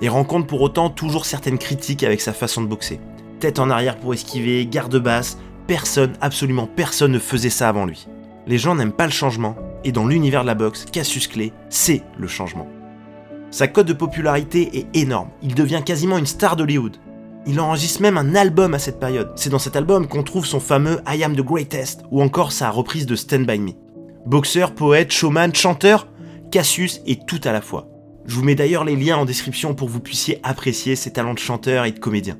[0.00, 3.00] Et rencontre pour autant toujours certaines critiques avec sa façon de boxer.
[3.40, 8.06] Tête en arrière pour esquiver, garde basse, personne, absolument personne ne faisait ça avant lui.
[8.46, 12.02] Les gens n'aiment pas le changement, et dans l'univers de la boxe, Cassius Clay, c'est
[12.16, 12.68] le changement.
[13.50, 16.98] Sa cote de popularité est énorme, il devient quasiment une star d'Hollywood.
[17.48, 19.32] Il enregistre même un album à cette période.
[19.34, 22.70] C'est dans cet album qu'on trouve son fameux I Am the Greatest, ou encore sa
[22.70, 23.85] reprise de Stand By Me.
[24.26, 26.08] Boxeur, poète, showman, chanteur,
[26.50, 27.86] Cassius est tout à la fois.
[28.26, 31.34] Je vous mets d'ailleurs les liens en description pour que vous puissiez apprécier ses talents
[31.34, 32.36] de chanteur et de comédien.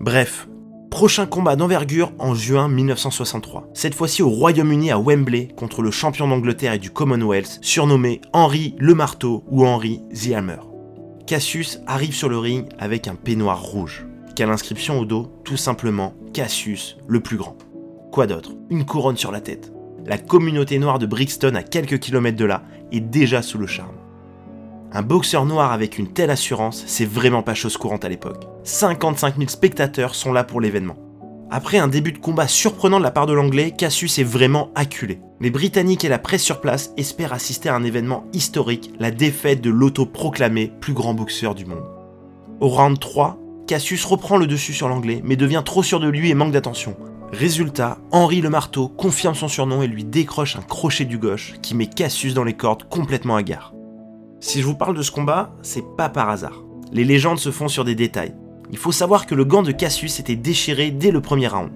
[0.00, 0.48] Bref,
[0.90, 3.68] prochain combat d'envergure en juin 1963.
[3.74, 8.74] Cette fois-ci au Royaume-Uni à Wembley contre le champion d'Angleterre et du Commonwealth, surnommé Henry
[8.78, 10.60] le Marteau ou Henry the Hammer.
[11.26, 15.58] Cassius arrive sur le ring avec un peignoir rouge, qui a l'inscription au dos tout
[15.58, 17.58] simplement Cassius le plus grand.
[18.10, 18.52] Quoi d'autre?
[18.70, 19.73] Une couronne sur la tête
[20.06, 22.62] la communauté noire de Brixton, à quelques kilomètres de là,
[22.92, 23.96] est déjà sous le charme.
[24.92, 28.46] Un boxeur noir avec une telle assurance, c'est vraiment pas chose courante à l'époque.
[28.62, 30.96] 55 000 spectateurs sont là pour l'événement.
[31.50, 35.20] Après un début de combat surprenant de la part de l'anglais, Cassius est vraiment acculé.
[35.40, 39.60] Les Britanniques et la presse sur place espèrent assister à un événement historique, la défaite
[39.60, 41.84] de l'auto-proclamé plus grand boxeur du monde.
[42.60, 46.30] Au round 3, Cassius reprend le dessus sur l'anglais, mais devient trop sûr de lui
[46.30, 46.96] et manque d'attention.
[47.34, 51.74] Résultat, Henri le Marteau confirme son surnom et lui décroche un crochet du gauche qui
[51.74, 53.74] met Cassius dans les cordes complètement hagard.
[54.38, 56.62] Si je vous parle de ce combat, c'est pas par hasard.
[56.92, 58.36] Les légendes se font sur des détails.
[58.70, 61.72] Il faut savoir que le gant de Cassius était déchiré dès le premier round.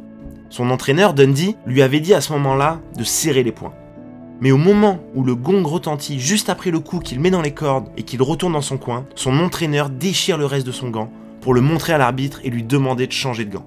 [0.48, 3.74] Son entraîneur, Dundee, lui avait dit à ce moment-là de serrer les poings.
[4.40, 7.52] Mais au moment où le gong retentit juste après le coup qu'il met dans les
[7.52, 11.10] cordes et qu'il retourne dans son coin, son entraîneur déchire le reste de son gant
[11.40, 13.66] pour le montrer à l'arbitre et lui demander de changer de gant.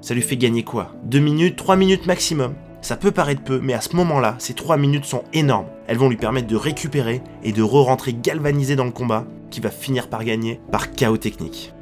[0.00, 0.92] Ça lui fait gagner quoi?
[1.04, 2.54] 2 minutes, 3 minutes maximum.
[2.80, 5.66] Ça peut paraître peu, mais à ce moment-là, ces 3 minutes sont énormes.
[5.86, 9.70] Elles vont lui permettre de récupérer et de re-rentrer galvanisé dans le combat qui va
[9.70, 11.74] finir par gagner par chaos technique.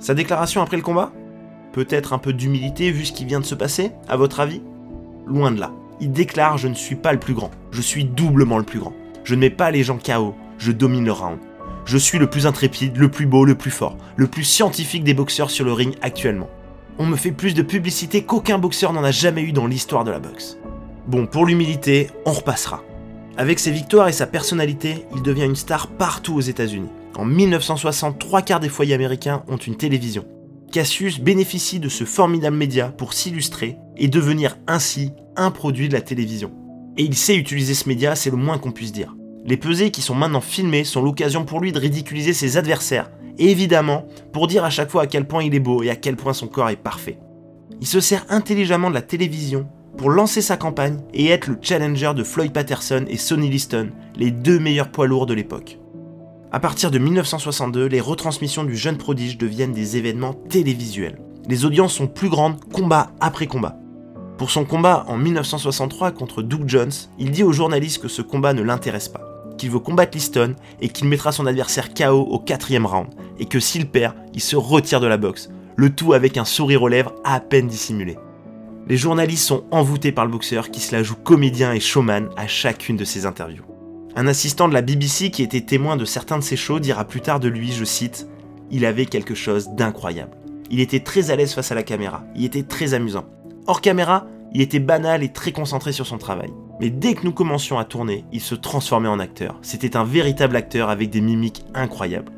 [0.00, 1.12] Sa déclaration après le combat?
[1.72, 4.62] Peut-être un peu d'humilité vu ce qui vient de se passer, à votre avis?
[5.26, 5.72] Loin de là.
[6.00, 8.92] Il déclare Je ne suis pas le plus grand, je suis doublement le plus grand.
[9.24, 11.38] Je ne mets pas les gens KO, je domine le round.
[11.84, 15.14] Je suis le plus intrépide, le plus beau, le plus fort, le plus scientifique des
[15.14, 16.48] boxeurs sur le ring actuellement.
[16.98, 20.10] On me fait plus de publicité qu'aucun boxeur n'en a jamais eu dans l'histoire de
[20.10, 20.56] la boxe.
[21.06, 22.82] Bon, pour l'humilité, on repassera.
[23.36, 26.88] Avec ses victoires et sa personnalité, il devient une star partout aux États-Unis.
[27.14, 30.24] En 1960, trois quarts des foyers américains ont une télévision.
[30.72, 36.00] Cassius bénéficie de ce formidable média pour s'illustrer et devenir ainsi un produit de la
[36.00, 36.50] télévision.
[36.96, 39.14] Et il sait utiliser ce média, c'est le moins qu'on puisse dire.
[39.44, 44.06] Les pesées qui sont maintenant filmées sont l'occasion pour lui de ridiculiser ses adversaires, évidemment
[44.32, 46.32] pour dire à chaque fois à quel point il est beau et à quel point
[46.32, 47.18] son corps est parfait.
[47.80, 52.12] Il se sert intelligemment de la télévision pour lancer sa campagne et être le challenger
[52.14, 55.78] de Floyd Patterson et Sonny Liston, les deux meilleurs poids lourds de l'époque.
[56.52, 61.18] À partir de 1962, les retransmissions du jeune prodige deviennent des événements télévisuels.
[61.48, 63.76] Les audiences sont plus grandes combat après combat.
[64.38, 68.52] Pour son combat en 1963 contre Doug Jones, il dit aux journalistes que ce combat
[68.52, 72.86] ne l'intéresse pas, qu'il veut combattre Liston et qu'il mettra son adversaire KO au quatrième
[72.86, 76.44] round, et que s'il perd, il se retire de la boxe, le tout avec un
[76.44, 78.16] sourire aux lèvres à peine dissimulé.
[78.88, 82.46] Les journalistes sont envoûtés par le boxeur qui se la joue comédien et showman à
[82.46, 83.64] chacune de ses interviews.
[84.14, 87.20] Un assistant de la BBC qui était témoin de certains de ses shows dira plus
[87.20, 88.28] tard de lui, je cite,
[88.70, 90.36] Il avait quelque chose d'incroyable.
[90.70, 93.26] Il était très à l'aise face à la caméra, il était très amusant.
[93.66, 96.50] Hors caméra, il était banal et très concentré sur son travail.
[96.80, 99.58] Mais dès que nous commencions à tourner, il se transformait en acteur.
[99.62, 102.32] C'était un véritable acteur avec des mimiques incroyables.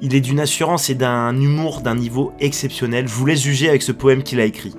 [0.00, 3.82] Il est d'une assurance et d'un humour d'un niveau exceptionnel, je vous laisse juger avec
[3.82, 4.74] ce poème qu'il a écrit.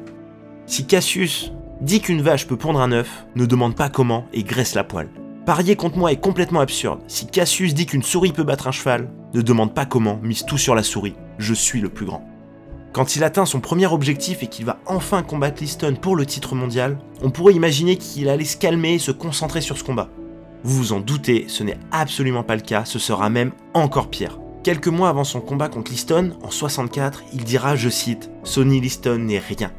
[0.65, 4.75] Si Cassius dit qu'une vache peut pondre un œuf, ne demande pas comment et graisse
[4.75, 5.09] la poêle.
[5.45, 6.99] Parier contre moi est complètement absurde.
[7.07, 10.57] Si Cassius dit qu'une souris peut battre un cheval, ne demande pas comment, mise tout
[10.57, 11.15] sur la souris.
[11.37, 12.28] Je suis le plus grand.
[12.91, 16.55] Quand il atteint son premier objectif et qu'il va enfin combattre Liston pour le titre
[16.55, 20.09] mondial, on pourrait imaginer qu'il allait se calmer et se concentrer sur ce combat.
[20.63, 24.39] Vous vous en doutez, ce n'est absolument pas le cas, ce sera même encore pire.
[24.63, 29.19] Quelques mois avant son combat contre Liston, en 64, il dira, je cite, Sonny Liston
[29.19, 29.71] n'est rien.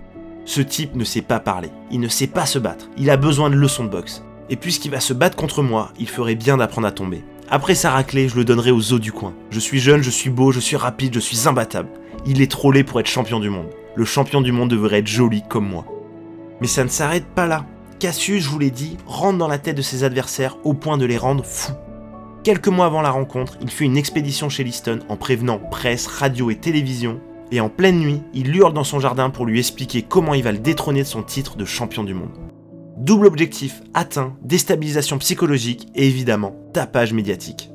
[0.44, 3.51] Ce type ne sait pas parler, il ne sait pas se battre, il a besoin
[3.51, 4.23] de leçons de boxe.
[4.49, 7.25] Et puisqu'il va se battre contre moi, il ferait bien d'apprendre à tomber.
[7.53, 9.35] Après sa raclée, je le donnerai aux os du coin.
[9.51, 11.89] Je suis jeune, je suis beau, je suis rapide, je suis imbattable.
[12.25, 13.71] Il est trop laid pour être champion du monde.
[13.97, 15.85] Le champion du monde devrait être joli comme moi.
[16.61, 17.67] Mais ça ne s'arrête pas là.
[17.99, 21.07] Cassius, je vous l'ai dit, rentre dans la tête de ses adversaires au point de
[21.07, 21.73] les rendre fous.
[22.45, 26.51] Quelques mois avant la rencontre, il fait une expédition chez Liston en prévenant presse, radio
[26.51, 27.21] et télévision
[27.53, 30.53] et en pleine nuit, il hurle dans son jardin pour lui expliquer comment il va
[30.53, 32.31] le détrôner de son titre de champion du monde.
[33.01, 37.71] Double objectif atteint, déstabilisation psychologique et évidemment tapage médiatique.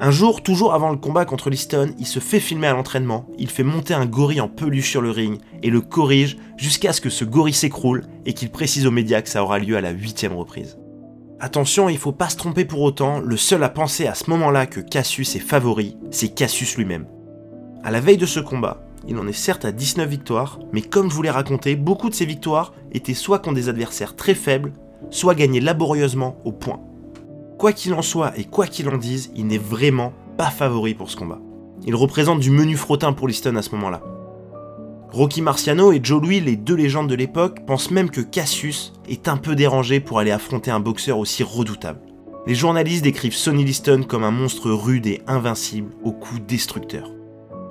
[0.00, 3.50] Un jour, toujours avant le combat contre Liston, il se fait filmer à l'entraînement, il
[3.50, 7.08] fait monter un gorille en peluche sur le ring et le corrige jusqu'à ce que
[7.08, 10.34] ce gorille s'écroule et qu'il précise aux médias que ça aura lieu à la huitième
[10.34, 10.76] reprise.
[11.38, 14.66] Attention, il faut pas se tromper pour autant, le seul à penser à ce moment-là
[14.66, 17.06] que Cassius est favori, c'est Cassius lui-même.
[17.84, 21.10] À la veille de ce combat, il en est certes à 19 victoires, mais comme
[21.10, 24.72] je vous l'ai raconté, beaucoup de ces victoires étaient soit contre des adversaires très faibles,
[25.10, 26.80] soit gagnées laborieusement au point.
[27.58, 31.10] Quoi qu'il en soit et quoi qu'il en dise, il n'est vraiment pas favori pour
[31.10, 31.40] ce combat.
[31.86, 34.02] Il représente du menu frottin pour Liston à ce moment-là.
[35.10, 39.26] Rocky Marciano et Joe Louis, les deux légendes de l'époque, pensent même que Cassius est
[39.26, 42.00] un peu dérangé pour aller affronter un boxeur aussi redoutable.
[42.46, 47.10] Les journalistes décrivent Sonny Liston comme un monstre rude et invincible au coup destructeur.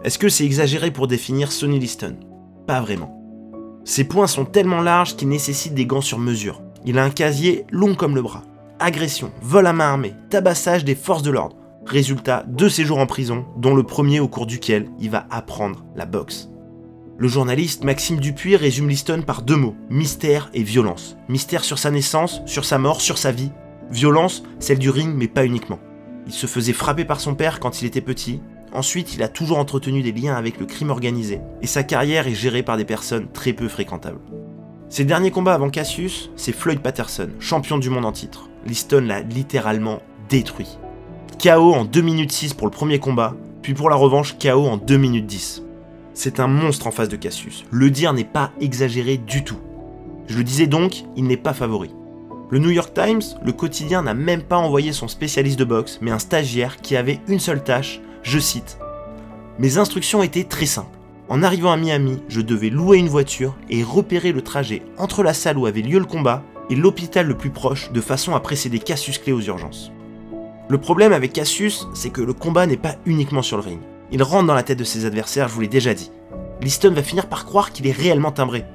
[0.07, 2.15] Est-ce que c'est exagéré pour définir Sonny Liston?
[2.65, 3.21] Pas vraiment.
[3.83, 6.61] Ses poings sont tellement larges qu'il nécessitent des gants sur mesure.
[6.85, 8.45] Il a un casier long comme le bras.
[8.79, 11.57] Agression, vol à main armée, tabassage des forces de l'ordre.
[11.85, 16.05] Résultat, deux séjours en prison, dont le premier au cours duquel il va apprendre la
[16.05, 16.47] boxe.
[17.17, 21.17] Le journaliste Maxime Dupuis résume Liston par deux mots, mystère et violence.
[21.27, 23.51] Mystère sur sa naissance, sur sa mort, sur sa vie.
[23.91, 25.79] Violence, celle du ring, mais pas uniquement.
[26.27, 28.39] Il se faisait frapper par son père quand il était petit,
[28.73, 32.35] Ensuite, il a toujours entretenu des liens avec le crime organisé, et sa carrière est
[32.35, 34.19] gérée par des personnes très peu fréquentables.
[34.89, 38.49] Ses derniers combats avant Cassius, c'est Floyd Patterson, champion du monde en titre.
[38.65, 40.77] Liston l'a littéralement détruit.
[41.41, 44.77] KO en 2 minutes 6 pour le premier combat, puis pour la revanche KO en
[44.77, 45.63] 2 minutes 10.
[46.13, 47.65] C'est un monstre en face de Cassius.
[47.69, 49.59] Le dire n'est pas exagéré du tout.
[50.27, 51.91] Je le disais donc, il n'est pas favori.
[52.49, 56.11] Le New York Times, le quotidien, n'a même pas envoyé son spécialiste de boxe, mais
[56.11, 58.77] un stagiaire qui avait une seule tâche, je cite
[59.57, 60.97] Mes instructions étaient très simples.
[61.29, 65.33] En arrivant à Miami, je devais louer une voiture et repérer le trajet entre la
[65.33, 68.79] salle où avait lieu le combat et l'hôpital le plus proche de façon à précéder
[68.79, 69.93] Cassius Clay aux urgences.
[70.67, 73.79] Le problème avec Cassius, c'est que le combat n'est pas uniquement sur le ring.
[74.11, 76.11] Il rentre dans la tête de ses adversaires, je vous l'ai déjà dit.
[76.61, 78.65] Liston va finir par croire qu'il est réellement timbré.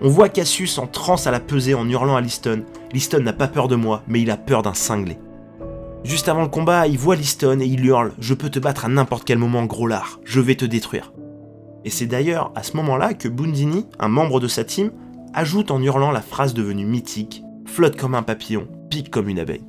[0.00, 2.64] On voit Cassius en transe à la pesée en hurlant à Liston.
[2.92, 5.18] Liston n'a pas peur de moi, mais il a peur d'un cinglé.
[6.04, 8.88] Juste avant le combat, il voit Liston et il hurle Je peux te battre à
[8.88, 11.12] n'importe quel moment, gros lard, je vais te détruire.
[11.86, 14.90] Et c'est d'ailleurs à ce moment-là que Bundini, un membre de sa team,
[15.32, 19.64] ajoute en hurlant la phrase devenue mythique Flotte comme un papillon, pique comme une abeille.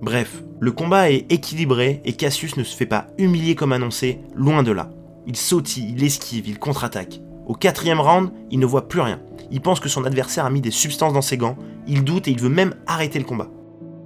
[0.00, 4.62] Bref, le combat est équilibré et Cassius ne se fait pas humilier comme annoncé, loin
[4.62, 4.90] de là.
[5.26, 7.20] Il sautille, il esquive, il contre-attaque.
[7.46, 9.20] Au quatrième round, il ne voit plus rien.
[9.50, 11.56] Il pense que son adversaire a mis des substances dans ses gants,
[11.88, 13.50] il doute et il veut même arrêter le combat.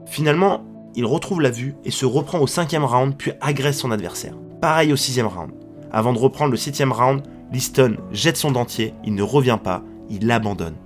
[0.06, 0.64] Finalement,
[0.96, 4.34] il retrouve la vue et se reprend au cinquième round puis agresse son adversaire.
[4.60, 5.52] Pareil au sixième round.
[5.92, 10.26] Avant de reprendre le septième round, Liston jette son dentier, il ne revient pas, il
[10.26, 10.76] l'abandonne.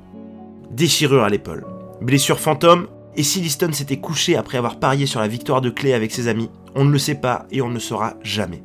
[0.70, 1.64] Déchirure à l'épaule.
[2.01, 5.94] Blessure fantôme, et si Liston s'était couché après avoir parié sur la victoire de Clay
[5.94, 8.62] avec ses amis, on ne le sait pas et on ne le saura jamais.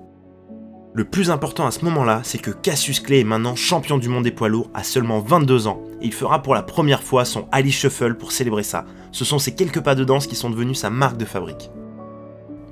[0.97, 4.23] Le plus important à ce moment-là, c'est que Cassius Clay est maintenant champion du monde
[4.23, 7.73] des poids lourds à seulement 22 ans, il fera pour la première fois son Ali
[7.73, 8.85] Shuffle pour célébrer ça.
[9.11, 11.69] Ce sont ces quelques pas de danse qui sont devenus sa marque de fabrique.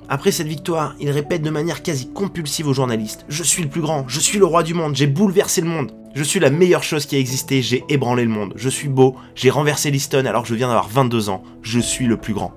[0.08, 3.82] Après cette victoire, il répète de manière quasi compulsive aux journalistes Je suis le plus
[3.82, 6.82] grand, je suis le roi du monde, j'ai bouleversé le monde, je suis la meilleure
[6.82, 10.44] chose qui a existé, j'ai ébranlé le monde, je suis beau, j'ai renversé Liston alors
[10.44, 12.54] que je viens d'avoir 22 ans, je suis le plus grand.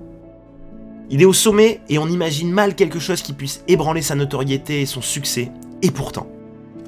[1.10, 4.82] Il est au sommet et on imagine mal quelque chose qui puisse ébranler sa notoriété
[4.82, 6.26] et son succès, et pourtant.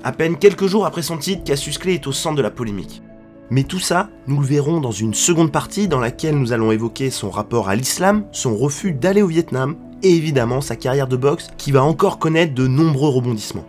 [0.04, 3.02] À peine quelques jours après son titre, Cassius Clay est au centre de la polémique.
[3.48, 7.11] Mais tout ça, nous le verrons dans une seconde partie dans laquelle nous allons évoquer
[7.11, 11.48] son rapport à l'islam, son refus d'aller au Vietnam, et évidemment sa carrière de boxe
[11.56, 13.66] qui va encore connaître de nombreux rebondissements.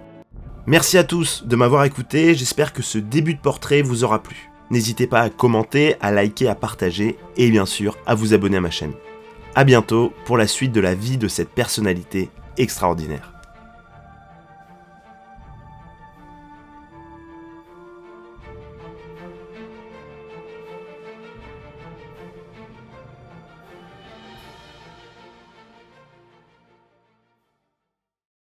[0.67, 4.51] Merci à tous de m'avoir écouté, j'espère que ce début de portrait vous aura plu.
[4.69, 8.61] N'hésitez pas à commenter, à liker, à partager et bien sûr à vous abonner à
[8.61, 8.93] ma chaîne.
[9.53, 13.30] A bientôt pour la suite de la vie de cette personnalité extraordinaire.